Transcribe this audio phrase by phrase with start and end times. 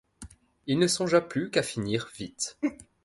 [0.65, 2.57] Il ne songea plus qu’à finir vite.